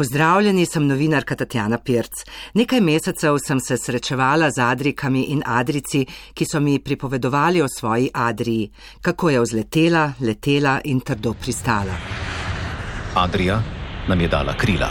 Pozdravljeni, 0.00 0.66
sem 0.66 0.86
novinarka 0.88 1.36
Tatjana 1.36 1.76
Pirc. 1.78 2.22
Nekaj 2.56 2.80
mesecev 2.80 3.36
sem 3.44 3.58
se 3.60 3.76
srečevala 3.76 4.48
z 4.50 4.62
Adrikami 4.64 5.26
in 5.34 5.42
Adrici, 5.44 6.06
ki 6.32 6.46
so 6.48 6.60
mi 6.60 6.78
pripovedovali 6.80 7.60
o 7.60 7.68
svoji 7.68 8.08
Adriji, 8.14 8.70
kako 9.00 9.30
je 9.30 9.40
vzletela, 9.40 10.06
letela 10.20 10.78
in 10.84 11.00
trdo 11.00 11.34
pristala. 11.34 11.98
Adrija 13.14 13.60
nam 14.08 14.20
je 14.20 14.28
dala 14.28 14.56
krila. 14.56 14.88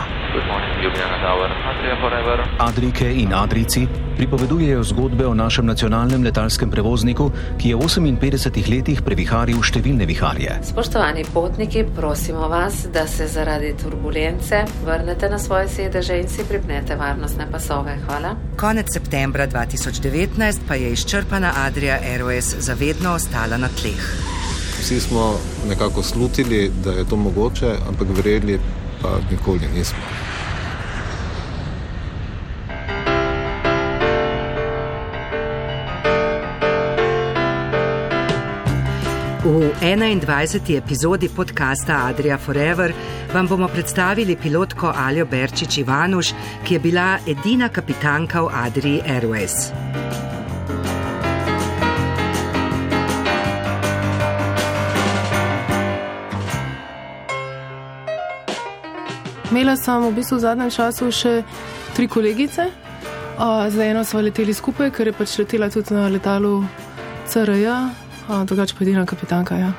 Adrike 2.60 3.14
in 3.14 3.34
Adrici 3.34 3.88
pripovedujejo 4.18 4.84
zgodbe 4.84 5.28
o 5.28 5.34
našem 5.34 5.66
nacionalnem 5.66 6.24
letalskem 6.24 6.72
prevozniku, 6.72 7.32
ki 7.60 7.70
je 7.70 7.76
v 7.76 7.88
58 7.88 8.70
letih 8.72 9.02
previharil 9.04 9.60
številne 9.64 10.08
viharje. 10.08 10.56
Spoštovani 10.72 11.26
potniki, 11.34 11.84
prosimo 11.96 12.48
vas, 12.48 12.86
da 12.94 13.08
se 13.08 13.28
zaradi 13.28 13.74
turbulence 13.80 14.64
vrnete 14.86 15.30
na 15.30 15.40
svoje 15.40 15.68
sedeže 15.68 16.20
in 16.20 16.28
si 16.32 16.48
pripnete 16.48 16.96
varnostne 16.96 17.48
pasove. 17.52 18.00
Hvala. 18.08 18.36
Konec 18.60 18.92
septembra 18.92 19.48
2019 19.48 20.68
pa 20.68 20.80
je 20.80 20.96
izčrpana 20.96 21.54
Adrija 21.66 22.00
Airways 22.00 22.56
zavedno 22.60 23.16
ostala 23.20 23.60
na 23.60 23.68
tleh. 23.68 24.04
Vsi 24.80 25.00
smo 25.00 25.36
nekako 25.68 26.04
slutili, 26.04 26.72
da 26.84 26.92
je 26.92 27.08
to 27.08 27.16
mogoče, 27.16 27.76
ampak 27.88 28.16
verjeli 28.16 28.60
pa 29.02 29.20
nikoli 29.32 29.68
nismo. 29.76 30.39
V 39.50 39.74
21. 39.82 40.78
epizodi 40.78 41.30
podcasta 41.30 42.06
Adria 42.06 42.38
Forever 42.38 42.94
vam 43.34 43.48
bomo 43.48 43.68
predstavili 43.68 44.36
pilotko 44.38 44.94
Aljo 44.96 45.26
Berčič 45.26 45.78
Ivanuš, 45.78 46.34
ki 46.64 46.74
je 46.74 46.80
bila 46.80 47.18
edina 47.28 47.70
kapitanka 47.70 48.42
v 48.42 48.50
Adrii 48.54 49.02
Airways. 49.02 49.74
Imela 59.52 59.74
sem 59.76 60.04
v 60.04 60.12
bistvu 60.14 60.38
v 60.38 60.44
zadnjem 60.46 60.70
času 60.70 61.10
še 61.12 61.42
tri 61.98 62.06
kolegice. 62.08 62.68
Za 63.70 63.82
eno 63.86 64.06
smo 64.06 64.22
leteli 64.22 64.54
skupaj, 64.54 64.92
ker 64.94 65.10
je 65.10 65.14
pač 65.18 65.40
letela 65.42 65.72
tudi 65.74 65.98
na 65.98 66.06
letalu 66.06 66.62
CRJ, 67.26 67.66
drugače 68.30 68.76
pa 68.78 68.84
edina 68.84 69.06
kapitanka. 69.06 69.56
Ja. 69.56 69.72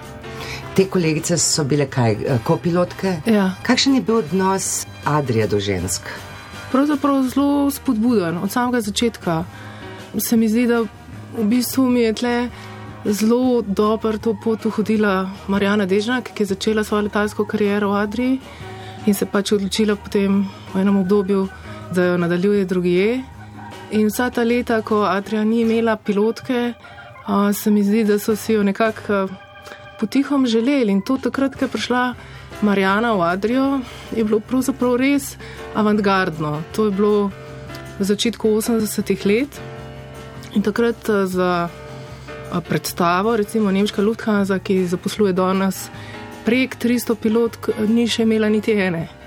Te 0.74 0.86
kolegice 0.88 1.38
so 1.38 1.64
bile 1.64 1.86
kaj, 1.86 2.16
kopilotke? 2.44 3.20
Ja. 3.26 3.50
Kakšen 3.62 3.94
je 3.94 4.02
bil 4.02 4.16
odnos 4.22 4.86
Adrija 5.04 5.46
do 5.46 5.60
žensk? 5.60 6.08
Pravzaprav 6.72 7.22
zelo 7.34 7.70
spodbuden 7.70 8.38
od 8.38 8.50
samega 8.50 8.80
začetka. 8.80 9.44
Se 10.18 10.36
mi 10.36 10.48
zdi, 10.48 10.66
da 10.66 10.82
v 11.38 11.44
bistvu 11.50 11.86
mi 11.90 12.00
je 12.00 12.12
tle 12.12 12.34
zelo 13.04 13.62
dobro 13.62 14.18
to 14.18 14.36
pot 14.44 14.66
uhodila 14.66 15.30
Marjana 15.48 15.86
Dežnak, 15.86 16.30
ki 16.34 16.42
je 16.42 16.46
začela 16.46 16.84
svojo 16.84 17.08
letalsko 17.08 17.44
kariero 17.44 17.90
v 17.90 17.96
Adriji 17.96 18.38
in 19.06 19.14
se 19.14 19.26
pač 19.26 19.52
odločila 19.52 19.96
potem 19.96 20.44
v 20.74 20.80
enem 20.80 20.96
obdobju, 21.00 21.48
da 21.94 22.04
jo 22.04 22.16
nadaljuje 22.18 22.64
drugje. 22.64 23.22
In 23.90 24.06
vsa 24.06 24.30
ta 24.30 24.42
leta, 24.42 24.82
ko 24.82 25.02
Adrija 25.08 25.44
ni 25.44 25.62
imela 25.62 25.96
pilotke, 25.96 26.74
a, 26.76 26.99
se 27.52 27.70
mi 27.70 27.82
zdi, 27.84 28.04
da 28.04 28.18
so 28.18 28.36
si 28.36 28.52
jo 28.52 28.62
nekako 28.62 29.28
potihom 30.00 30.46
želeli. 30.46 30.92
In 30.92 31.02
to 31.02 31.18
takrat, 31.18 31.54
ko 31.54 31.64
je 31.64 31.68
prišla 31.68 32.14
Marijana 32.62 33.12
v 33.12 33.22
Adrijo, 33.22 33.80
je 34.16 34.24
bilo 34.24 34.40
pravzaprav 34.40 34.96
res 34.96 35.36
avantgardno. 35.74 36.62
To 36.76 36.88
je 36.88 36.90
bilo 36.90 37.30
v 37.98 38.04
začetku 38.04 38.48
80-ih 38.48 39.26
let 39.26 39.60
in 40.54 40.62
takrat 40.62 41.10
za 41.24 41.68
predstavo, 42.68 43.36
recimo 43.36 43.70
Nemška 43.70 44.02
Lufthansa, 44.02 44.58
ki 44.58 44.86
zaposluje 44.86 45.32
danes 45.32 45.88
prek 46.44 46.74
300 46.80 47.14
pilotk, 47.14 47.70
ni 47.88 48.08
še 48.08 48.26
imela 48.26 48.48
niti 48.48 48.72
ene. 48.72 49.19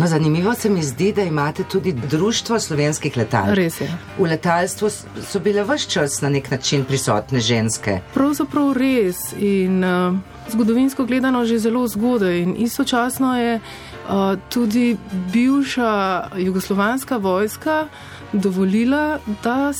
No, 0.00 0.06
zanimivo 0.06 0.54
se 0.54 0.70
mi 0.70 0.82
zdi, 0.82 1.12
da 1.12 1.22
imate 1.22 1.64
tudi 1.64 1.92
Društvo 1.92 2.60
slovenskih 2.60 3.16
letal. 3.16 3.54
Res 3.54 3.80
je. 3.80 3.88
V 4.18 4.24
letalstvu 4.24 4.88
so 5.20 5.40
bile 5.44 5.60
vse 5.64 5.90
čas 5.90 6.20
na 6.20 6.28
nek 6.28 6.50
način 6.50 6.84
prisotne 6.84 7.40
ženske. 7.40 7.98
Pravzaprav 8.14 8.72
res 8.72 9.34
in 9.36 9.84
uh, 9.84 10.16
zgodovinsko 10.48 11.04
gledano 11.04 11.44
že 11.44 11.58
zelo 11.58 11.84
zgodaj. 11.88 12.38
In 12.40 12.56
istočasno 12.58 13.36
je 13.36 13.60
uh, 13.60 14.40
tudi 14.48 14.96
bivša 15.32 16.28
jugoslovanska 16.36 17.16
vojska 17.16 17.88
dovolila, 18.32 19.18
da, 19.44 19.72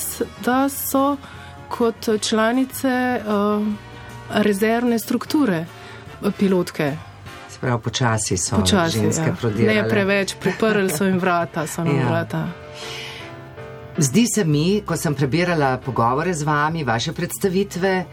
da 0.45 0.69
so 0.69 1.17
kot 1.69 2.09
članice 2.21 3.21
uh, 3.25 3.67
rezervne 4.43 4.99
strukture 4.99 5.65
pilotke. 6.39 7.10
Prav 7.61 7.81
počasi 7.81 8.37
so 8.37 8.57
počasi, 8.57 8.99
ženske 8.99 9.27
ja. 9.29 9.35
prodirale. 9.41 9.83
Ne 9.83 9.89
preveč, 9.89 10.35
priprli 10.41 10.91
so 10.91 11.05
jim 11.05 11.19
vrata, 11.21 11.67
so 11.67 11.85
nam 11.85 11.97
Ja. 11.97 12.09
vrata. 12.09 12.47
Zdi 13.99 14.27
se 14.35 14.45
mi, 14.45 14.81
ko 14.87 14.97
sem 14.97 15.15
prebirala 15.15 15.77
pogovore 15.85 16.35
z 16.35 16.43
vami, 16.43 16.85
vaše 16.85 17.13
predstavitve, 17.13 18.05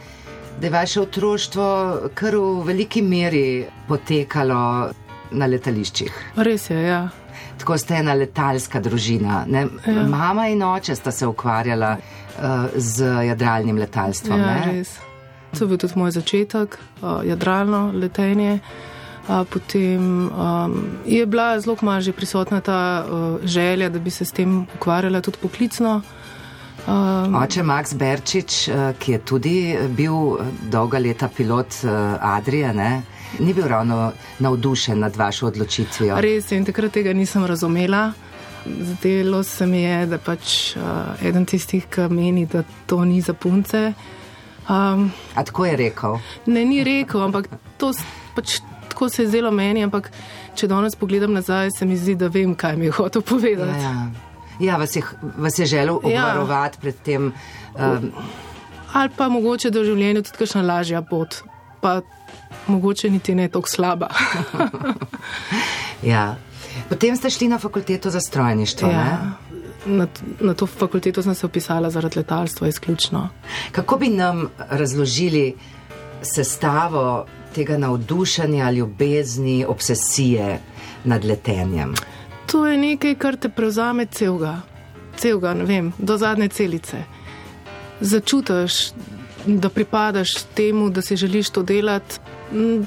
da 0.59 0.67
je 0.67 0.71
vaše 0.71 1.01
otroštvo 1.01 1.67
kar 2.13 2.35
v 2.35 2.63
veliki 2.65 3.01
meri 3.01 3.65
potekalo 3.87 4.89
na 5.31 5.45
letališčih. 5.45 6.11
Res 6.35 6.69
je, 6.69 6.81
ja. 6.81 7.07
Tako 7.57 7.77
ste 7.77 7.95
ena 8.01 8.13
letalska 8.13 8.79
družina. 8.79 9.45
Ne? 9.47 9.67
Ja. 9.85 10.03
Mama 10.03 10.47
in 10.47 10.63
oče 10.63 10.95
sta 10.95 11.11
se 11.11 11.27
ukvarjala 11.27 11.95
uh, 11.95 12.67
z 12.75 13.05
jadralnim 13.29 13.77
letalstvom. 13.77 14.39
ja 14.39 14.45
ne? 14.45 14.73
res. 14.73 14.97
To 15.55 15.63
je 15.63 15.67
bil 15.67 15.77
tudi 15.77 15.93
moj 15.95 16.11
začetek, 16.11 16.77
uh, 17.01 17.23
jadralno 17.23 17.91
letenje. 17.95 18.59
Uh, 18.59 18.96
potem 19.27 20.31
um, 20.31 20.75
je 21.05 21.25
bila 21.25 21.59
zelo 21.59 21.75
kmalu 21.75 22.01
že 22.01 22.11
prisotna 22.11 22.61
ta 22.61 23.03
uh, 23.03 23.43
želja, 23.43 23.89
da 23.89 23.99
bi 23.99 24.09
se 24.09 24.25
s 24.25 24.31
tem 24.31 24.67
ukvarjala 24.75 25.21
tudi 25.21 25.37
poklicno. 25.41 26.01
Um, 26.87 27.35
Oče 27.35 27.63
Max 27.63 27.93
Berčič, 27.93 28.67
eh, 28.67 28.93
ki 28.99 29.11
je 29.11 29.19
tudi 29.19 29.77
bil 29.89 30.13
eh, 30.39 30.45
dolga 30.71 30.99
leta 30.99 31.27
pilot 31.27 31.83
Adrija, 32.21 32.71
ne? 32.73 33.01
ni 33.39 33.53
bil 33.53 33.67
ravno 33.67 34.13
navdušen 34.39 34.99
nad 34.99 35.15
vašo 35.15 35.47
odločitvijo. 35.47 36.15
Res 36.21 36.51
je, 36.51 36.57
in 36.57 36.65
takrat 36.65 36.91
tega 36.91 37.13
nisem 37.13 37.45
razumela. 37.45 38.13
Zdelo 38.65 39.43
se 39.43 39.65
mi 39.67 39.81
je, 39.81 40.05
da 40.05 40.17
pač 40.17 40.75
uh, 40.75 41.19
eden 41.23 41.45
tistih, 41.45 41.85
ki 41.91 42.07
meni, 42.09 42.45
da 42.45 42.63
to 42.85 43.05
ni 43.05 43.21
za 43.21 43.33
punce. 43.33 43.93
Um, 44.69 45.11
A 45.35 45.43
tako 45.43 45.65
je 45.65 45.75
rekel? 45.75 46.17
ne, 46.45 46.65
ni 46.65 46.83
rekel, 46.83 47.21
ampak 47.23 47.47
to 47.77 47.91
pač 48.35 48.59
tako 48.97 49.09
se 49.09 49.21
je 49.21 49.27
zdelo 49.27 49.51
meni. 49.51 49.83
Ampak 49.83 50.09
če 50.55 50.67
danes 50.67 50.95
pogledam 50.95 51.33
nazaj, 51.33 51.69
se 51.71 51.85
mi 51.85 51.93
zdi, 51.97 52.15
da 52.15 52.27
vem, 52.27 52.55
kaj 52.55 52.77
mi 52.77 52.85
je 52.85 52.91
hotel 52.91 53.21
Ja, 53.21 53.29
povedati. 53.29 53.83
ja. 53.83 54.07
ja 54.59 54.77
vas, 54.77 54.95
je, 54.95 55.03
vas 55.37 55.59
je 55.59 55.65
želel 55.65 55.99
Ja. 56.03 56.25
obvarovati 56.25 56.77
pred 56.81 56.95
tem. 57.05 57.29
Um, 57.75 58.11
Ali 58.93 59.09
pa 59.17 59.27
mogoče 59.29 59.69
da 59.69 59.79
v 59.79 59.85
življenju 59.85 60.23
tudi 60.23 60.37
kakšna 60.37 60.61
lažja 60.63 61.01
pot, 61.01 61.43
pa 61.81 62.01
mogoče 62.67 63.09
niti 63.09 63.35
ne 63.35 63.45
tako 63.47 63.69
slaba. 63.69 64.07
ja. 66.03 66.35
Potem 66.89 67.15
ste 67.15 67.29
šli 67.29 67.47
na 67.47 67.59
fakulteto 67.59 68.09
za 68.09 68.19
strojništvo. 68.19 68.89
ja. 68.89 69.03
ne? 69.05 69.17
na, 69.87 70.07
na 70.41 70.53
to 70.53 70.65
fakulteto 70.67 71.21
sem 71.23 71.35
se 71.35 71.45
upisala 71.45 71.89
zaradi 71.89 72.17
letalstva 72.19 72.67
izključno. 72.67 73.29
Kako 73.71 73.97
bi 73.97 74.09
nam 74.09 74.47
razložili 74.69 75.53
sestavo 76.23 77.25
tega 77.55 77.77
navdušenja, 77.77 78.71
ljubezni, 78.71 79.65
obsesije 79.65 80.59
nad 81.03 81.25
letenjem? 81.25 81.93
To 82.51 82.67
je 82.67 82.77
nekaj, 82.77 83.15
kar 83.15 83.35
te 83.35 83.49
prevzame 83.49 84.05
celega, 84.05 84.61
celega, 85.17 85.53
ne 85.53 85.63
vem, 85.65 85.93
do 85.97 86.17
zadnje 86.17 86.47
celice. 86.49 87.03
Začutiš, 87.99 88.73
da 89.45 89.69
pripadaš 89.69 90.33
temu, 90.55 90.89
da 90.89 91.01
si 91.01 91.15
želiš 91.15 91.49
to 91.49 91.63
delati, 91.63 92.15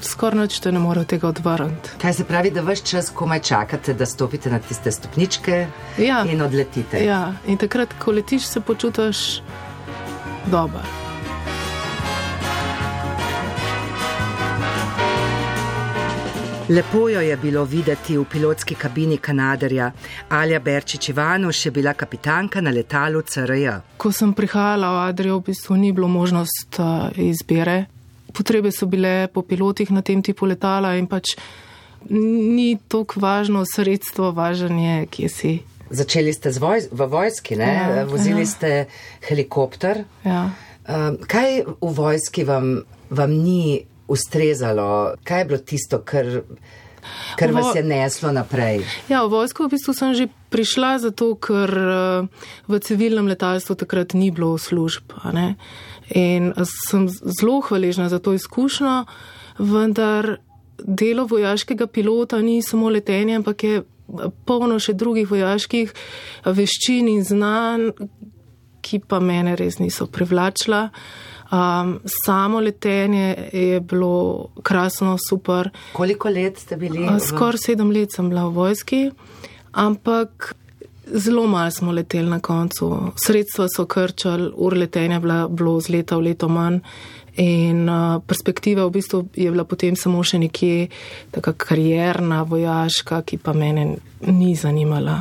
skoraj 0.01 0.37
noč 0.39 0.59
te 0.59 0.71
ne 0.71 0.79
more 0.79 1.03
tega 1.05 1.27
odvrniti. 1.27 1.89
Kaj 2.01 2.13
se 2.13 2.23
pravi, 2.23 2.51
da 2.51 2.61
vse 2.61 2.85
čas 2.85 3.09
komaj 3.13 3.39
čakate, 3.39 3.93
da 3.93 4.05
stopite 4.05 4.49
na 4.49 4.59
tiste 4.59 4.91
stopničke 4.91 5.67
Ja. 5.97 6.25
in 6.25 6.41
odletite? 6.41 7.03
Ja, 7.05 7.33
in 7.47 7.57
takrat, 7.57 7.93
ko 7.99 8.11
letiš, 8.11 8.45
se 8.45 8.59
počutiš 8.61 9.41
dobro. 10.45 11.10
Lepo 16.71 17.09
jo 17.09 17.21
je 17.21 17.37
bilo 17.37 17.63
videti 17.65 18.17
v 18.17 18.23
pilotski 18.31 18.75
kabini 18.75 19.17
Kanadarja. 19.17 19.91
Alja 20.29 20.59
Berčič 20.59 21.09
Ivanuš 21.09 21.65
je 21.65 21.71
bila 21.71 21.93
kapitanka 21.93 22.61
na 22.61 22.71
letalu 22.71 23.21
CRJ. 23.21 23.67
Ko 23.97 24.11
sem 24.11 24.31
prihajala 24.33 24.91
v 24.91 25.01
Adrijo, 25.09 25.39
v 25.39 25.49
bistvu 25.49 25.75
ni 25.75 25.91
bilo 25.91 26.07
možnost 26.07 26.79
uh, 26.79 27.11
izbire. 27.17 27.85
Potrebe 28.33 28.71
so 28.71 28.87
bile 28.87 29.27
po 29.27 29.41
pilotih 29.41 29.91
na 29.91 30.01
tem 30.01 30.23
tipu 30.23 30.47
letala 30.47 30.95
in 30.95 31.11
pač 31.11 31.35
ni 32.09 32.77
tako 32.87 33.19
važno 33.19 33.65
sredstvo, 33.67 34.31
važno 34.31 34.79
je, 34.79 35.05
kje 35.11 35.29
si. 35.29 35.53
Začeli 35.89 36.31
ste 36.33 36.55
voj 36.55 36.87
v 36.91 37.07
vojski, 37.11 37.59
ne? 37.59 37.73
Ja, 37.73 38.05
vozili 38.07 38.47
ja. 38.47 38.47
ste 38.47 38.85
helikopter. 39.27 40.05
Ja. 40.23 40.53
Um, 40.87 41.19
kaj 41.27 41.65
v 41.67 41.95
vojski 41.99 42.47
vam, 42.47 42.77
vam 43.09 43.39
ni 43.43 43.90
ustrezalo? 44.11 45.15
Kaj 45.23 45.39
je 45.39 45.47
bilo 45.49 45.59
tisto, 45.63 46.01
kar, 46.03 46.27
kar 47.39 47.49
V- 47.49 47.55
vas 47.55 47.75
je 47.75 47.83
neslo 47.83 48.31
naprej? 48.35 48.83
Ja, 49.07 49.23
v 49.25 49.31
vojsko 49.31 49.65
v 49.65 49.73
bistvu 49.77 49.95
sem 49.95 50.11
že 50.13 50.27
prišla 50.51 50.99
zato, 50.99 51.33
ker 51.39 51.71
eh, 51.71 52.27
v 52.67 52.73
civilnem 52.83 53.31
letalstvu 53.31 53.79
takrat 53.79 54.13
ni 54.13 54.31
bilo 54.31 54.59
služb. 54.59 55.15
In 56.11 56.51
sem 56.91 57.07
zelo 57.07 57.61
hvaležna 57.63 58.11
za 58.11 58.19
to 58.19 58.35
izkušnjo, 58.35 59.07
vendar 59.63 60.43
delo 60.81 61.23
vojaškega 61.29 61.87
pilota 61.87 62.41
ni 62.41 62.61
samo 62.61 62.89
letenje, 62.89 63.39
ampak 63.39 63.63
je 63.63 63.83
polno 64.45 64.79
še 64.81 64.93
drugih 64.97 65.29
vojaških 65.29 65.93
veščin 66.45 67.07
in 67.07 67.23
znanj, 67.23 67.91
ki 68.81 68.99
pa 69.07 69.21
mene 69.23 69.55
res 69.55 69.77
niso 69.79 70.07
privlačila. 70.09 70.89
Um, 71.51 71.99
samo 72.23 72.59
letenje 72.59 73.49
je 73.53 73.79
bilo 73.79 74.13
krasno, 74.63 75.17
super. 75.19 75.69
Koliko 75.93 76.29
let 76.29 76.59
ste 76.59 76.77
bili? 76.77 77.03
V- 77.03 77.19
Skoraj 77.19 77.57
sedem 77.57 77.91
let 77.91 78.11
sem 78.11 78.29
bila 78.29 78.45
v 78.45 78.53
vojski, 78.53 79.11
ampak 79.71 80.55
zelo 81.07 81.47
malo 81.47 81.71
smo 81.71 81.91
leteli 81.91 82.29
na 82.29 82.39
koncu. 82.39 83.11
Sredstva 83.17 83.67
so 83.67 83.85
krčali, 83.85 84.51
ur 84.55 84.77
letenja 84.77 85.15
je 85.15 85.47
bilo 85.49 85.81
z 85.81 85.89
leta 85.89 86.15
v 86.15 86.21
leto 86.21 86.47
manj. 86.47 86.79
In 87.35 87.89
uh, 87.89 88.21
perspektiva 88.21 88.85
v 88.85 88.91
bistvu 88.91 89.29
je 89.35 89.51
bila 89.51 89.63
potem 89.63 89.95
samo 89.95 90.23
še 90.23 90.39
nekje 90.39 90.87
taka 91.31 91.53
karjerna, 91.53 92.43
vojaška, 92.43 93.21
ki 93.21 93.37
pa 93.37 93.53
mene 93.53 93.97
ni 94.21 94.55
zanimala. 94.55 95.19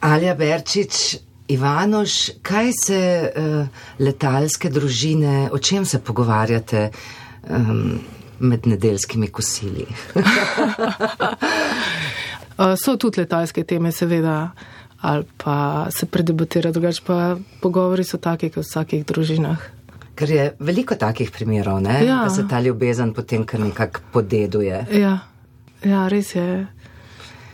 Alja 0.00 0.34
Berčič, 0.34 1.18
Ivanoš, 1.48 2.30
kaj 2.42 2.70
se 2.84 3.32
uh, 3.32 3.66
letalske 3.98 4.70
družine, 4.70 5.48
o 5.52 5.58
čem 5.58 5.84
se 5.84 6.00
pogovarjate 6.04 6.90
um, 7.48 8.00
med 8.38 8.66
nedeljskimi 8.66 9.28
kosili? 9.28 9.86
Uh, 10.14 10.22
so 12.82 12.96
tudi 12.96 13.20
letalske 13.22 13.64
teme, 13.64 13.92
seveda, 13.92 14.50
ali 15.00 15.24
pa 15.36 15.86
se 15.90 16.06
predebatira, 16.06 16.72
drugače 16.72 17.02
pa 17.06 17.36
pogovori 17.62 18.04
so 18.04 18.18
taki, 18.20 18.50
kot 18.50 18.64
v 18.64 18.68
vsakih 18.68 19.04
družinah. 19.08 19.58
Ker 20.18 20.30
je 20.30 20.52
veliko 20.58 20.94
takih 20.98 21.30
primerov, 21.30 21.80
ne? 21.80 22.04
Ja. 22.04 22.24
da 22.26 22.30
se 22.34 22.42
ta 22.50 22.60
ljubezen 22.60 23.14
potem 23.14 23.46
kar 23.46 23.60
nekako 23.60 24.00
podeduje. 24.12 24.86
Ja, 24.92 25.18
ja, 25.84 26.08
res 26.08 26.34
je. 26.34 26.66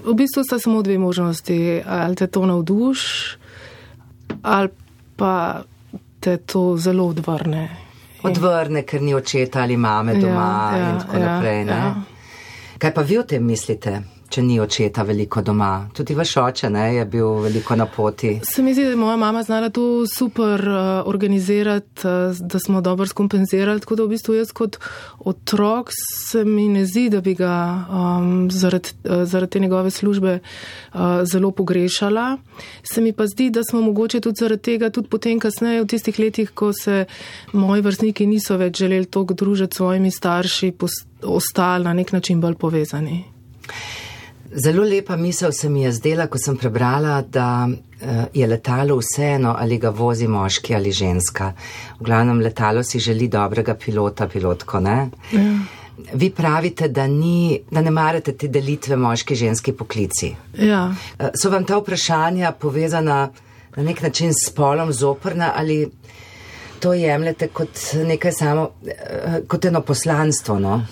V 0.05 0.15
bistvu 0.17 0.43
sta 0.45 0.59
samo 0.59 0.83
dve 0.83 0.99
možnosti. 0.99 1.83
Ali 1.87 2.17
te 2.17 2.27
to 2.27 2.47
navduš, 2.47 3.01
ali 4.45 4.69
pa 5.17 5.63
te 6.21 6.37
to 6.37 6.77
zelo 6.77 7.09
odvrne. 7.13 7.69
Odvrne, 8.25 8.83
ker 8.89 9.03
ni 9.03 9.15
očeta 9.15 9.63
ali 9.63 9.77
mame 9.77 10.15
doma 10.17 10.71
Ja, 10.73 10.79
ja, 10.79 10.91
in 10.91 11.01
tako 11.01 11.17
ja, 11.17 11.25
naprej. 11.25 11.65
Ne? 11.65 11.73
ja. 11.73 11.95
Kaj 12.79 12.95
pa 12.95 13.03
vi 13.03 13.19
o 13.19 13.23
tem 13.23 13.45
mislite, 13.45 13.99
če 14.35 14.43
ni 14.43 14.57
očeta 14.59 15.05
veliko 15.07 15.43
doma? 15.47 15.87
Tudi 15.95 16.15
vaš 16.19 16.33
oče 16.43 16.71
ne, 16.75 16.85
je 16.97 17.05
bil 17.07 17.39
veliko 17.45 17.77
na 17.79 17.87
poti. 17.87 18.33
Se 18.49 18.63
mi 18.63 18.73
zdi, 18.75 18.83
da 18.89 18.95
je 18.95 18.99
moja 18.99 19.17
mama 19.21 19.43
znala 19.47 19.69
to 19.71 20.07
super 20.11 20.65
uh, 20.69 21.07
organizirati, 21.07 22.07
uh, 22.09 22.41
da 22.41 22.59
smo 22.59 22.81
dobro 22.83 23.07
skompenzirali. 23.07 23.81
Tako 23.81 24.01
da 24.01 24.07
v 24.07 24.15
bistvu 24.17 24.35
jaz 24.35 24.51
kot 24.53 24.79
otrok 25.23 25.93
se 25.95 26.45
mi 26.45 26.67
ne 26.69 26.83
zdi, 26.87 27.07
da 27.15 27.21
bi 27.23 27.37
ga 27.39 27.55
um, 27.87 28.49
zaradi, 28.51 28.97
uh, 29.05 29.23
zaradi 29.23 29.53
te 29.53 29.63
njegove 29.63 29.91
službe 29.91 30.39
uh, 30.41 31.01
zelo 31.31 31.51
pogrešala. 31.51 32.37
Se 32.83 33.01
mi 33.01 33.13
pa 33.13 33.29
zdi, 33.31 33.51
da 33.55 33.63
smo 33.63 33.85
mogoče 33.87 34.21
tudi 34.21 34.43
zaradi 34.43 34.63
tega, 34.63 34.91
tudi 34.91 35.09
potem 35.09 35.39
kasneje 35.39 35.85
v 35.85 35.91
tistih 35.95 36.19
letih, 36.19 36.51
ko 36.51 36.73
se 36.73 37.05
moji 37.53 37.87
vrstniki 37.87 38.27
niso 38.27 38.59
več 38.59 38.83
želeli 38.83 39.07
toliko 39.07 39.35
družiti 39.35 39.75
s 39.75 39.83
svojimi 39.83 40.11
starši, 40.11 40.73
ostali 41.23 41.85
na 41.85 41.95
nek 41.95 42.13
način 42.13 42.41
bolj 42.41 42.59
povezani. 42.59 43.23
Zelo 44.57 44.85
lepa 44.85 45.17
misel 45.17 45.53
se 45.53 45.69
mi 45.69 45.83
je 45.83 45.93
zdela, 45.93 46.27
ko 46.27 46.39
sem 46.39 46.57
prebrala, 46.57 47.23
da 47.23 47.69
eh, 48.01 48.25
je 48.35 48.47
letalo 48.47 48.97
vseeno, 49.01 49.55
ali 49.59 49.79
ga 49.79 49.91
vozi 49.91 50.29
moški 50.29 50.75
ali 50.75 50.93
ženska. 50.93 51.53
V 51.99 52.05
glavnem 52.05 52.41
letalo 52.41 52.83
si 52.83 52.99
želi 52.99 53.29
dobrega 53.29 53.75
pilota, 53.75 54.29
pilotko, 54.29 54.81
ne? 54.81 55.09
Ja. 55.33 55.59
Vi 56.15 56.31
pravite, 56.31 56.89
da, 56.89 57.07
ni, 57.07 57.61
da 57.71 57.81
ne 57.81 57.91
marate 57.91 58.33
te 58.33 58.49
delitve 58.49 58.97
moški-ženski 58.97 59.73
poklici. 59.73 60.35
Ja. 60.59 60.95
Eh, 61.19 61.31
So 61.35 61.51
vam 61.51 61.65
ta 61.65 61.79
vprašanja 61.79 62.53
povezana 62.53 63.31
na 63.77 63.83
nek 63.83 64.03
način 64.03 64.33
s 64.33 64.51
spolom 64.53 64.93
zoprna 64.93 65.53
ali 65.57 65.91
to 66.81 66.95
jemljete 66.95 67.49
kot 67.49 67.79
nekaj 67.95 68.33
samo, 68.33 68.71
eh, 68.87 69.41
kot 69.49 69.65
eno 69.65 69.81
poslanstvo, 69.81 70.59
no? 70.59 70.87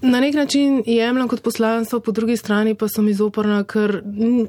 Na 0.00 0.20
nek 0.20 0.34
način 0.34 0.82
jemljem 0.86 1.28
kot 1.28 1.42
poslanstvo, 1.42 2.00
po 2.00 2.12
drugi 2.12 2.36
strani 2.36 2.74
pa 2.74 2.88
sem 2.88 3.08
izoporna, 3.08 3.64
ker 3.68 4.00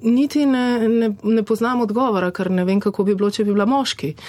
niti 0.02 0.46
ne, 0.46 0.90
ne, 0.90 1.10
ne 1.24 1.44
poznam 1.44 1.82
odgovora, 1.84 2.32
ker 2.32 2.52
ne 2.52 2.64
vem, 2.66 2.80
kako 2.80 3.04
bi 3.04 3.16
bilo, 3.16 3.32
če 3.32 3.44
bi 3.44 3.54
bila 3.54 3.66
moški. 3.66 4.14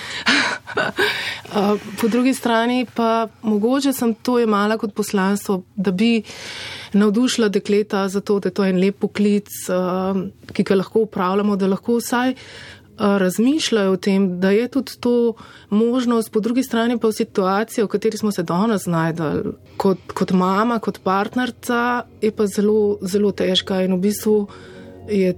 Po 2.00 2.08
drugi 2.10 2.34
strani 2.34 2.86
pa 2.94 3.28
mogoče 3.42 3.92
sem 3.94 4.14
to 4.14 4.38
jemala 4.38 4.76
kot 4.78 4.92
poslanstvo, 4.94 5.62
da 5.76 5.90
bi 5.90 6.22
navdušila 6.92 7.48
dekleta 7.48 8.08
za 8.08 8.20
to, 8.20 8.40
da 8.40 8.50
je 8.50 8.54
to 8.54 8.64
en 8.64 8.80
lep 8.80 8.98
poklic, 9.00 9.48
ki 10.52 10.62
ga 10.66 10.74
lahko 10.74 11.06
upravljamo, 11.06 11.56
da 11.56 11.70
lahko 11.70 12.00
vsaj 12.00 12.34
razmišljajo 12.98 13.92
o 13.92 13.96
tem, 13.96 14.40
da 14.40 14.50
je 14.50 14.68
tudi 14.68 14.92
to 15.00 15.34
možnost, 15.70 16.32
po 16.32 16.40
drugi 16.40 16.62
strani 16.62 16.98
pa 16.98 17.08
v 17.08 17.12
situaciji, 17.12 17.84
v 17.84 17.88
kateri 17.88 18.18
smo 18.18 18.32
se 18.32 18.42
danes 18.42 18.84
znajdali, 18.84 19.52
kot, 19.76 19.98
kot 20.14 20.32
mama, 20.32 20.78
kot 20.78 21.00
partnerca, 21.04 22.06
je 22.20 22.30
pa 22.32 22.46
zelo, 22.46 22.98
zelo 23.02 23.32
težka 23.32 23.82
in 23.84 23.96
v 23.96 24.00
bistvu 24.08 24.36
je 25.08 25.34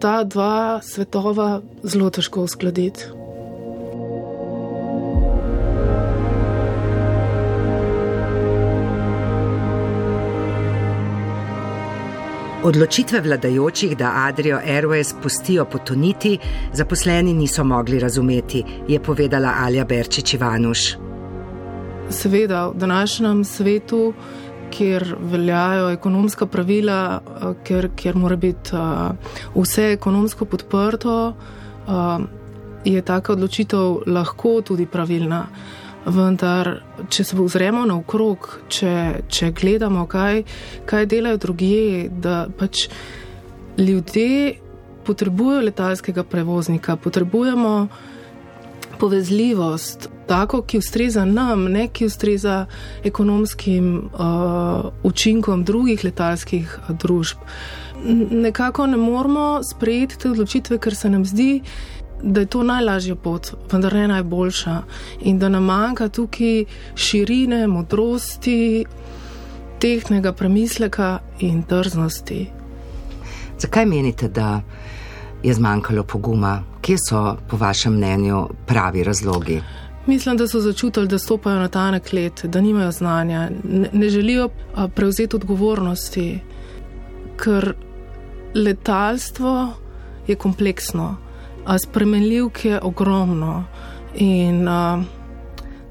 ta 0.00 0.24
dva 0.24 0.80
svetova 0.82 1.60
zelo 1.82 2.10
težko 2.10 2.46
uskladiti. 2.48 3.19
Odločitve 12.60 13.20
vladajočih, 13.20 13.96
da 13.96 14.12
Adrio 14.28 14.58
Airways 14.60 15.14
pustijo 15.22 15.64
potoniti, 15.64 16.38
zaposleni 16.72 17.32
niso 17.34 17.64
mogli 17.64 17.98
razumeti, 18.00 18.64
je 18.88 19.00
povedala 19.00 19.54
Alja 19.64 19.84
Berčič 19.84 20.34
Ivanuš. 20.34 20.80
Seveda, 22.10 22.66
v 22.66 22.76
današnjem 22.76 23.44
svetu, 23.44 24.12
kjer 24.70 25.16
veljajo 25.20 25.88
ekonomska 25.90 26.46
pravila, 26.46 27.20
eh, 27.20 27.54
kjer, 27.64 27.88
kjer 27.96 28.16
mora 28.16 28.36
biti 28.36 28.76
uh, 28.76 29.16
vse 29.62 29.92
ekonomsko 29.92 30.44
podprto, 30.44 31.32
uh, 31.86 32.20
je 32.84 33.02
taka 33.02 33.32
odločitev 33.32 34.02
lahko 34.06 34.60
tudi 34.60 34.86
pravilna. 34.86 35.46
Vendar, 36.06 36.70
če 37.12 37.24
se 37.24 37.36
ozremo 37.36 37.84
naokrog, 37.86 38.46
če, 38.72 38.92
če 39.28 39.50
gledamo, 39.52 40.06
kaj, 40.08 40.44
kaj 40.88 41.08
delajo 41.10 41.40
drugje, 41.44 42.08
da 42.08 42.46
pač 42.58 42.86
ljudje 43.78 44.54
potrebujejo 45.04 45.66
letalskega 45.68 46.24
prevoznika, 46.24 46.96
potrebujemo 46.96 47.74
povezljivost, 49.00 50.08
tako, 50.28 50.62
ki 50.62 50.78
ustreza 50.78 51.24
nam, 51.24 51.64
ne 51.72 51.88
ki 51.88 52.06
ustreza 52.06 52.66
ekonomskim 53.04 54.10
uh, 54.12 54.90
učinkom 55.02 55.64
drugih 55.64 56.04
letalskih 56.04 56.78
uh, 56.78 56.96
družb. 56.96 57.44
Nekako 58.30 58.86
ne 58.86 58.96
moramo 58.96 59.60
sprejeti 59.64 60.18
te 60.18 60.30
odločitve, 60.30 60.78
ker 60.78 60.96
se 60.96 61.10
nam 61.10 61.24
zdi, 61.28 61.60
da 61.60 61.99
je 62.22 62.46
to 62.46 62.62
najlažja 62.62 63.14
pot, 63.14 63.52
vendar 63.72 63.94
ne 63.94 64.08
najboljša 64.08 64.82
in 65.20 65.38
da 65.38 65.48
nam 65.48 65.64
manjka 65.64 66.08
tukaj 66.08 66.64
širine, 66.94 67.66
modrosti, 67.66 68.84
tehnega 69.80 70.32
premisleka 70.32 71.18
in 71.40 71.62
drznosti. 71.68 72.46
Zakaj 73.58 73.86
menite, 73.86 74.28
da 74.28 74.60
je 75.42 75.54
zmanjkalo 75.54 76.04
poguma? 76.04 76.62
Kje 76.80 76.96
so, 77.08 77.36
po 77.48 77.56
vašem 77.56 77.96
mnenju, 77.96 78.48
pravi 78.66 79.04
razlogi? 79.04 79.60
Mislim, 80.06 80.36
da 80.36 80.48
so 80.48 80.60
začutili, 80.60 81.08
da 81.08 81.18
stopajo 81.18 81.58
na 81.58 81.68
tanek 81.68 82.12
let, 82.12 82.44
da 82.44 82.60
nimajo 82.60 82.92
znanja, 82.92 83.50
ne, 83.64 83.88
ne 83.92 84.08
želijo 84.10 84.48
prevzeti 84.94 85.36
odgovornosti, 85.36 86.40
ker 87.36 87.74
letalstvo 88.54 89.68
je 90.26 90.34
kompleksno, 90.36 91.16
spremenljivk 91.78 92.64
je 92.64 92.80
ogromno 92.82 93.64
in 94.14 94.68
a, 94.68 95.02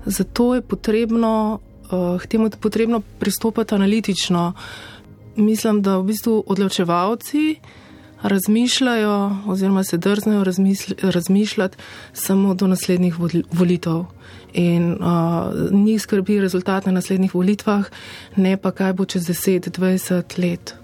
zato 0.06 0.56
je 0.56 0.62
potrebno 0.62 1.60
uh, 1.92 2.22
k 2.22 2.28
temu 2.28 2.50
potrebno 2.60 3.02
pristopiti 3.20 3.76
analitično. 3.76 4.54
Mislim, 5.36 5.82
da 5.82 5.98
v 5.98 6.04
bistvu 6.04 6.44
odločevalci 6.48 7.56
razmišljajo 8.22 9.38
oziroma 9.48 9.84
se 9.84 9.98
drznejo 9.98 10.44
razmišljati 11.02 11.78
samo 12.14 12.54
do 12.54 12.68
naslednjih 12.68 13.16
volitev. 13.52 14.04
In 14.54 14.92
uh, 14.92 15.72
njih 15.72 16.02
skrbi 16.02 16.42
rezultat 16.42 16.86
na 16.86 16.92
naslednjih 16.92 17.36
volitvah, 17.36 17.86
ne 18.36 18.58
pa 18.58 18.72
kaj 18.72 18.94
bo 18.94 19.06
čez 19.06 19.24
10-20 19.28 20.40
let. 20.40 20.79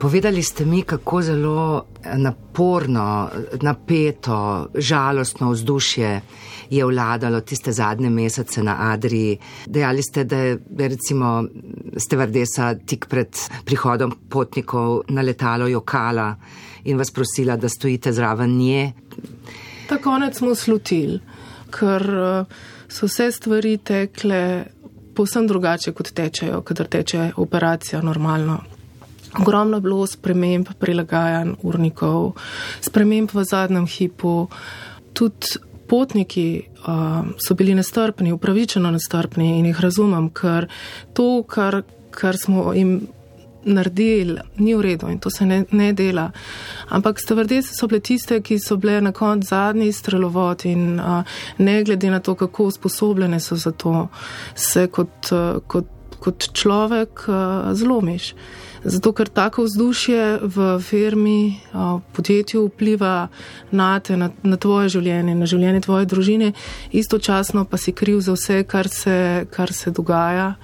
Povedali 0.00 0.42
ste 0.42 0.64
mi, 0.64 0.82
kako 0.82 1.22
zelo 1.22 1.84
naporno, 2.16 3.28
napeto, 3.60 4.68
žalostno 4.74 5.50
vzdušje 5.50 6.20
je 6.70 6.84
vladalo 6.84 7.40
tiste 7.40 7.72
zadnje 7.72 8.10
mesece 8.10 8.62
na 8.62 8.76
Adriji. 8.92 9.38
Dejali 9.66 10.02
ste, 10.02 10.24
da 10.24 10.36
je 10.36 10.58
recimo 10.78 11.44
stevardesa 11.96 12.74
tik 12.86 13.06
pred 13.06 13.36
prihodom 13.64 14.16
potnikov 14.30 15.02
na 15.08 15.22
letalo 15.22 15.68
jokala 15.68 16.34
in 16.84 16.96
vas 16.96 17.10
prosila, 17.10 17.56
da 17.56 17.68
stojite 17.68 18.12
zraven 18.12 18.56
nje. 18.56 18.92
Ta 19.88 19.98
konec 19.98 20.38
smo 20.38 20.54
slutili, 20.54 21.20
ker 21.70 22.10
eh, 22.10 22.44
so 22.88 23.06
vse 23.06 23.32
stvari 23.32 23.76
tekle 23.76 24.64
povsem 25.14 25.46
drugače, 25.46 25.92
kot 25.92 26.14
tečejo, 26.16 26.62
kadar 26.62 26.86
teče 26.88 27.32
operacija 27.36 28.00
normalno. 28.02 28.79
Ogromno 29.38 29.76
je 29.76 29.80
bilo 29.80 30.06
sprememb, 30.06 30.72
prilagajanj 30.78 31.54
urnikov, 31.62 32.32
sprememb 32.82 33.30
v 33.34 33.44
zadnjem 33.44 33.86
hipu. 33.86 34.48
Tudi 35.14 35.60
potniki 35.90 36.62
uh, 36.86 37.26
so 37.38 37.54
bili 37.54 37.74
nestrpni, 37.74 38.32
upravičeno 38.32 38.90
nestrpni 38.90 39.58
in 39.58 39.70
jih 39.70 39.80
razumem, 39.80 40.28
ker 40.30 40.68
to, 41.14 41.42
kar, 41.42 41.82
kar 42.14 42.38
smo 42.38 42.72
jim 42.74 43.00
naredili, 43.64 44.38
ni 44.56 44.74
v 44.74 44.80
redu 44.80 45.10
in 45.10 45.18
to 45.18 45.30
se 45.30 45.46
ne, 45.46 45.64
ne 45.70 45.92
dela. 45.92 46.30
Ampak 46.88 47.20
stevardese 47.20 47.74
so 47.74 47.88
bile 47.90 48.00
tiste, 48.00 48.40
ki 48.40 48.58
so 48.58 48.76
bile 48.80 49.00
na 49.00 49.12
koncu 49.12 49.48
zadnji 49.50 49.92
strelovod 49.92 50.64
in 50.64 51.00
uh, 51.00 51.22
ne 51.58 51.82
glede 51.84 52.10
na 52.10 52.20
to, 52.20 52.34
kako 52.34 52.70
usposobljene 52.70 53.40
so 53.40 53.56
za 53.56 53.70
to, 53.70 54.08
se 54.54 54.86
kot, 54.86 55.32
uh, 55.32 55.60
kot, 55.66 55.86
kot 56.20 56.50
človek 56.56 57.24
uh, 57.28 57.70
zlomiš. 57.76 58.34
Zato, 58.80 59.12
ker 59.12 59.28
tako 59.28 59.66
vzdušje 59.66 60.40
v 60.40 60.68
firmi, 60.80 61.60
v 61.72 62.00
podjetju 62.16 62.62
vpliva 62.70 63.28
na 63.76 64.00
te, 64.00 64.16
na, 64.16 64.30
na 64.42 64.56
tvoje 64.56 64.88
življenje, 64.96 65.34
na 65.36 65.48
življenje 65.48 65.82
tvoje 65.84 66.08
družine, 66.08 66.54
istočasno 66.96 67.66
pa 67.68 67.76
si 67.76 67.92
kriv 67.92 68.22
za 68.24 68.32
vse, 68.38 68.62
kar 68.64 68.88
se, 68.88 69.44
kar 69.52 69.72
se 69.76 69.92
dogaja. 69.92 70.54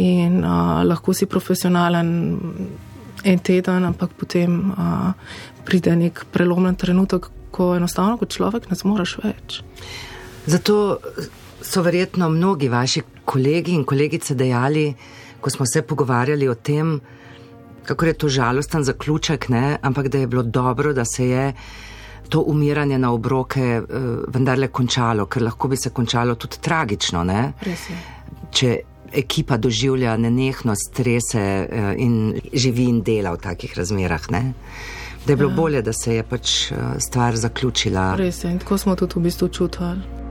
In 0.00 0.40
a, 0.48 0.80
lahko 0.88 1.12
si 1.12 1.28
profesionalen 1.28 2.08
en 3.24 3.44
teden, 3.44 3.84
ampak 3.84 4.16
potem 4.16 4.72
a, 4.72 5.12
pride 5.68 5.92
nek 5.96 6.24
prelomljen 6.32 6.80
trenutek, 6.80 7.28
ko 7.52 7.74
enostavno 7.76 8.16
kot 8.16 8.32
človek 8.32 8.70
ne 8.70 8.80
zmoreš 8.80 9.18
več. 9.20 9.60
Zato 10.48 10.76
so 11.62 11.82
verjetno 11.84 12.30
mnogi 12.32 12.72
vaši 12.72 13.04
kolegi 13.24 13.74
in 13.74 13.84
kolegice 13.84 14.34
dejali, 14.34 14.94
ko 15.40 15.50
smo 15.50 15.66
se 15.66 15.82
pogovarjali 15.82 16.48
o 16.48 16.54
tem, 16.54 17.00
kako 17.84 18.06
je 18.06 18.12
to 18.12 18.28
žalosten 18.28 18.84
zaključek, 18.84 19.48
ne? 19.48 19.78
ampak 19.82 20.08
da 20.08 20.18
je 20.18 20.26
bilo 20.26 20.42
dobro, 20.42 20.92
da 20.92 21.04
se 21.04 21.28
je 21.28 21.52
to 22.28 22.40
umiranje 22.40 22.98
na 22.98 23.12
obroke 23.12 23.80
uh, 23.80 23.84
vendarle 24.34 24.68
končalo, 24.68 25.26
ker 25.26 25.42
lahko 25.42 25.68
bi 25.68 25.76
se 25.76 25.90
končalo 25.90 26.34
tudi 26.34 26.62
tragično. 26.62 27.24
Če 28.50 28.76
ekipa 29.12 29.56
doživlja 29.56 30.16
nenehno 30.16 30.74
strese 30.78 31.42
uh, 31.42 31.92
in 31.96 32.40
živi 32.52 32.88
in 32.88 33.02
dela 33.02 33.34
v 33.36 33.42
takih 33.42 33.76
razmerah. 33.76 34.30
Ne? 34.30 34.42
Da 35.26 35.32
je 35.32 35.36
bilo 35.36 35.50
ja. 35.50 35.56
bolje, 35.56 35.82
da 35.82 35.92
se 35.92 36.16
je 36.16 36.22
pač 36.22 36.56
uh, 36.70 36.96
stvar 36.98 37.36
zaključila. 37.36 38.14
Res 38.16 38.44
je, 38.44 38.50
in 38.50 38.58
tako 38.64 38.78
smo 38.78 38.96
tudi 38.96 39.20
v 39.20 39.28
bistvu 39.28 39.48
čutili. 39.48 40.21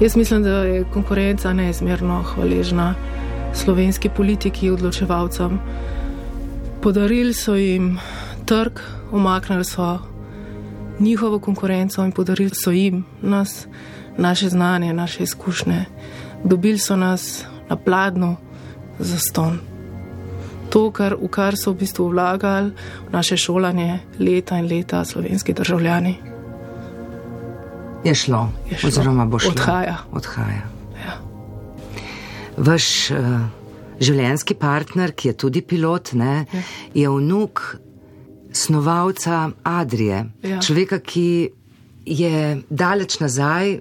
Jaz 0.00 0.16
mislim, 0.16 0.42
da 0.42 0.50
je 0.50 0.84
konkurenca 0.92 1.52
neizmerno 1.52 2.22
hvaležna 2.22 2.94
slovenski 3.54 4.08
politiki 4.08 4.66
in 4.66 4.72
odločevalcem. 4.72 5.58
Podarili 6.82 7.34
so 7.34 7.54
jim 7.54 7.98
trg, 8.44 8.80
omaknili 9.12 9.64
so 9.64 9.98
njihovo 10.98 11.38
konkurenco 11.38 12.04
in 12.04 12.12
podarili 12.12 12.50
so 12.54 12.70
jim 12.70 13.04
nas, 13.22 13.66
naše 14.18 14.48
znanje, 14.48 14.92
naše 14.92 15.22
izkušnje. 15.22 15.84
Dobili 16.44 16.78
so 16.78 16.96
nas 16.96 17.44
na 17.68 17.76
pladnu 17.76 18.36
za 18.98 19.18
ston. 19.18 19.58
To, 20.70 20.90
kar, 20.90 21.16
v 21.22 21.28
kar 21.28 21.56
so 21.56 21.72
v 21.72 21.74
bistvu 21.76 22.08
vlagali 22.08 22.70
v 23.08 23.12
naše 23.12 23.36
šolanje 23.36 23.98
leta 24.18 24.58
in 24.58 24.68
leta 24.68 25.04
slovenski 25.04 25.52
državljani. 25.52 26.35
Je 28.06 28.14
šlo, 28.14 28.52
je 28.70 28.78
šlo. 28.78 28.88
oziroma 28.88 29.26
bo 29.26 29.38
šlo. 29.38 29.50
Odhaja. 29.50 29.96
Odhaja. 30.12 30.62
Ja. 31.02 31.16
Vaš 32.56 33.10
uh, 33.10 33.40
življenjski 33.98 34.54
partner, 34.54 35.10
ki 35.10 35.32
je 35.32 35.36
tudi 35.42 35.62
pilot, 35.66 36.12
ne, 36.14 36.44
ja. 36.52 36.62
je 36.94 37.10
vnuk 37.10 37.64
snovalca 38.54 39.50
Adrije, 39.66 40.22
ja. 40.46 40.60
človeka, 40.62 41.00
ki 41.02 41.50
je 42.06 42.62
daleč 42.70 43.18
nazaj 43.18 43.80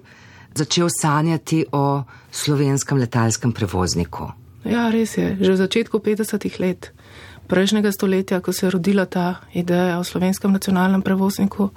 začel 0.55 0.89
sanjati 0.89 1.61
o 1.71 2.03
slovenskem 2.31 2.97
letalskem 2.97 3.53
prevozniku. 3.53 4.31
Ja, 4.65 4.89
res 4.89 5.17
je. 5.19 5.35
Že 5.37 5.51
v 5.53 5.57
začetku 5.61 5.99
50-ih 6.01 6.59
let 6.63 6.89
prejšnjega 7.45 7.91
stoletja, 7.93 8.41
ko 8.41 8.53
se 8.53 8.65
je 8.65 8.73
rodila 8.73 9.05
ta 9.05 9.45
ideja 9.53 9.99
o 9.99 10.03
slovenskem 10.03 10.51
nacionalnem 10.51 11.05
prevozniku. 11.05 11.69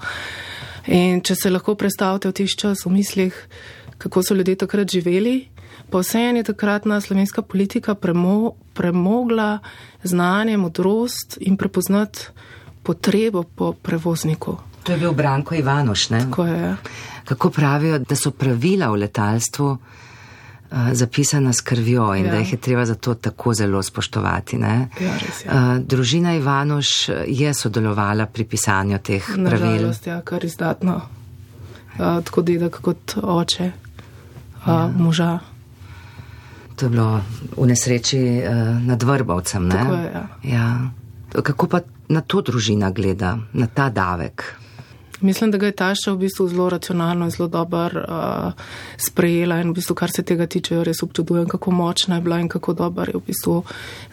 In 0.88 1.20
če 1.20 1.34
se 1.36 1.50
lahko 1.52 1.74
predstavite 1.76 2.30
v 2.30 2.36
tiš 2.40 2.56
čas 2.56 2.84
v 2.86 2.94
mislih, 2.96 3.36
kako 4.00 4.22
so 4.24 4.34
ljudje 4.34 4.56
takrat 4.64 4.88
živeli, 4.88 5.48
pa 5.90 6.00
vseeno 6.00 6.40
je 6.40 6.48
takratna 6.48 7.00
slovenska 7.00 7.42
politika 7.42 7.94
premo, 7.94 8.54
premogla 8.74 9.58
znanje, 10.02 10.56
modrost 10.56 11.36
in 11.40 11.56
prepoznati 11.56 12.32
potrebo 12.82 13.42
po 13.42 13.72
prevozniku. 13.72 14.56
To 14.82 14.92
je 14.92 14.98
bil 14.98 15.12
Branko 15.12 15.54
Ivanoš, 15.54 16.10
ne? 16.10 16.20
Tako 16.24 16.44
je. 16.46 16.76
Kako 17.24 17.50
pravijo, 17.50 17.98
da 17.98 18.16
so 18.16 18.30
pravila 18.30 18.88
v 18.88 19.04
letalstvu 19.04 19.76
zapisana 20.92 21.52
s 21.52 21.60
krvjo 21.60 22.14
in 22.14 22.26
ja. 22.26 22.32
da 22.32 22.38
jih 22.38 22.52
je 22.52 22.58
treba 22.58 22.84
zato 22.84 23.14
tako 23.14 23.54
zelo 23.54 23.82
spoštovati. 23.82 24.56
Ja, 24.56 24.86
res, 25.00 25.44
ja. 25.44 25.78
družina 25.78 26.34
Ivanoš 26.34 27.08
je 27.26 27.54
sodelovala 27.54 28.26
pri 28.26 28.44
pisanju 28.44 28.98
teh 28.98 29.30
Na 29.36 29.50
pravil. 29.50 29.80
Žalost, 29.80 30.06
ja, 30.06 30.20
kar 30.20 30.44
izdatno. 30.44 31.00
Uh, 31.98 32.24
tako 32.24 32.42
dedek 32.42 32.80
kot 32.80 33.16
oče 33.22 33.70
uh, 33.70 34.68
ja. 34.68 34.90
moža. 34.96 35.38
To 36.76 36.86
je 36.86 36.90
bilo 36.90 37.20
v 37.56 37.66
nesreči 37.66 38.20
uh, 38.38 38.82
nad 38.86 39.02
Vrbovcem. 39.02 39.70
Tako 39.70 39.94
je, 39.94 40.12
ja. 40.14 40.26
Ja. 40.42 40.90
Kako 41.42 41.66
pa 41.66 41.80
na 42.08 42.20
to 42.20 42.40
družina 42.40 42.90
gleda, 42.90 43.38
na 43.52 43.66
ta 43.66 43.88
davek? 43.90 44.44
Mislim, 45.20 45.50
da 45.50 45.58
ga 45.58 45.66
je 45.66 45.72
Taša 45.72 46.12
v 46.12 46.18
bistvu 46.18 46.48
zelo 46.48 46.68
racionalno 46.70 47.24
in 47.24 47.30
zelo 47.30 47.48
dobro 47.48 48.02
uh, 48.08 48.52
sprejela 48.96 49.60
in 49.60 49.70
v 49.70 49.74
bistvu, 49.74 49.94
kar 49.94 50.10
se 50.14 50.22
tega 50.22 50.46
tiče, 50.46 50.84
res 50.84 51.02
občudujem, 51.02 51.48
kako 51.48 51.70
močna 51.70 52.14
je 52.14 52.22
bila 52.22 52.38
in 52.38 52.48
kako 52.48 52.72
dobro 52.72 53.10
je 53.10 53.18
v 53.18 53.22
bistvu 53.26 53.62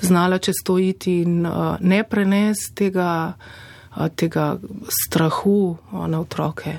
znala 0.01 0.37
čez 0.37 0.55
to 0.63 0.79
iti 0.79 1.21
in 1.21 1.45
uh, 1.45 1.77
ne 1.79 2.03
prenes 2.03 2.57
tega, 2.73 3.33
uh, 3.95 4.07
tega 4.15 4.57
strahu 4.89 5.77
uh, 5.91 6.07
na 6.07 6.19
otroke. 6.19 6.73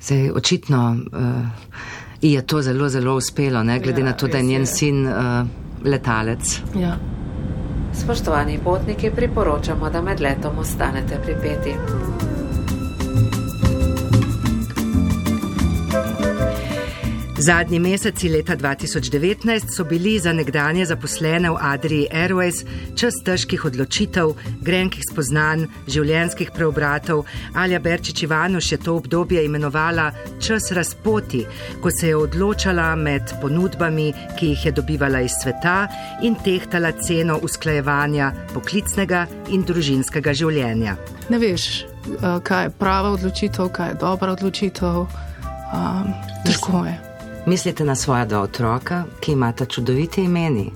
Zdaj, 0.00 0.30
očitno 0.30 0.96
uh, 1.12 1.80
je 2.22 2.46
to 2.46 2.62
zelo, 2.62 2.88
zelo 2.88 3.16
uspelo, 3.16 3.62
ne 3.62 3.80
glede 3.80 4.00
ja, 4.00 4.04
na 4.04 4.12
to, 4.12 4.28
da 4.28 4.36
je 4.36 4.42
njen 4.42 4.62
je. 4.62 4.66
sin 4.66 5.06
uh, 5.06 5.46
letalec. 5.84 6.60
Ja. 6.76 6.98
Spoštovani 7.94 8.58
potniki, 8.64 9.10
priporočamo, 9.10 9.90
da 9.90 10.02
med 10.02 10.20
letom 10.20 10.58
ostanete 10.58 11.18
pripeti. 11.24 11.74
Zadnji 17.46 17.78
meseci 17.78 18.28
leta 18.28 18.56
2019 18.56 19.76
so 19.76 19.84
bili 19.84 20.18
za 20.18 20.32
nekdanje 20.32 20.86
zaposlene 20.86 21.50
v 21.50 21.56
Adriji 21.60 22.06
Airways 22.12 22.64
čas 22.96 23.18
težkih 23.24 23.64
odločitev, 23.68 24.32
grenkih 24.64 25.04
spoznanj, 25.04 25.66
življenjskih 25.84 26.54
preobratov. 26.56 27.26
Alja 27.52 27.82
Berčič 27.84 28.22
Ivanuš 28.24 28.72
je 28.72 28.78
to 28.80 28.96
obdobje 28.96 29.44
imenovala 29.44 30.08
čas 30.40 30.72
razpoti, 30.72 31.44
ko 31.82 31.90
se 31.90 32.08
je 32.08 32.16
odločala 32.16 32.94
med 32.96 33.36
ponudbami, 33.42 34.12
ki 34.38 34.54
jih 34.54 34.66
je 34.66 34.76
dobivala 34.80 35.20
iz 35.20 35.36
sveta 35.42 35.78
in 36.22 36.40
tehtala 36.40 36.96
ceno 36.96 37.42
usklajevanja 37.42 38.32
poklicnega 38.54 39.26
in 39.52 39.68
družinskega 39.68 40.32
življenja. 40.32 40.96
Ne 41.28 41.38
veš, 41.38 41.72
eh, 41.84 42.38
kaj 42.40 42.70
je 42.70 42.76
prava 42.78 43.12
odločitev, 43.18 43.68
kaj 43.68 43.92
je 43.92 44.00
dobra 44.00 44.32
odločitev. 44.32 45.10
Um, 45.74 46.14
težko 46.46 46.86
je. 46.86 47.03
Mislite 47.46 47.84
na 47.84 47.94
svoja 47.94 48.24
dva 48.24 48.40
otroka, 48.40 49.04
ki 49.20 49.32
imata 49.32 49.66
čudovite 49.66 50.22
imeni, 50.22 50.70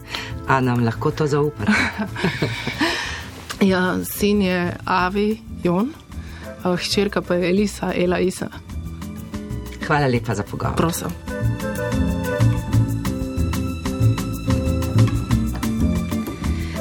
a 0.47 0.61
nam 0.61 0.85
lahko 0.85 1.11
to 1.11 1.27
zaupate? 1.27 1.73
ja, 3.61 3.97
sin 4.05 4.43
je 4.43 4.77
Avi 4.85 5.41
Jon, 5.65 5.93
hčerka 6.77 7.23
pa 7.23 7.35
je 7.35 7.51
Elisa, 7.51 7.93
Ela 7.97 8.19
Isa. 8.19 8.49
Hvala 9.87 10.07
lepa 10.07 10.35
za 10.35 10.43
pogovor. 10.43 10.77
Prosim. 10.77 11.09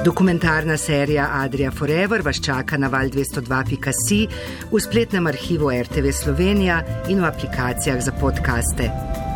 Dokumentarna 0.06 0.78
serija 0.78 1.30
Adria 1.34 1.72
Forever 1.72 2.22
vas 2.22 2.40
čaka 2.46 2.78
na 2.78 2.88
val 2.88 3.10
202.si, 3.10 4.28
v 4.72 4.80
spletnem 4.80 5.28
arhivu 5.28 5.72
RTV 5.72 6.12
Slovenija 6.12 6.84
in 7.10 7.20
v 7.20 7.26
aplikacijah 7.26 8.04
za 8.04 8.12
podkaste. 8.12 9.27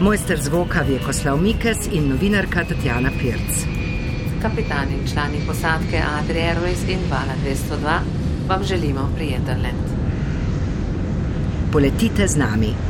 Mojster 0.00 0.42
zvoka 0.42 0.82
Vjekoslav 0.82 1.40
Mikes 1.42 1.78
in 1.92 2.08
novinarka 2.08 2.64
Tatjana 2.64 3.10
Pirc. 3.20 3.66
Kapitan 4.42 4.92
in 4.92 5.06
člani 5.12 5.40
posadke 5.46 6.02
Adria 6.18 6.54
Airways 6.54 6.88
in 6.88 6.98
Vala 7.10 7.34
202 7.44 7.98
vam 8.48 8.64
želimo 8.64 9.10
prijeten 9.16 9.62
let. 9.62 9.98
Poletite 11.72 12.28
z 12.28 12.36
nami. 12.36 12.87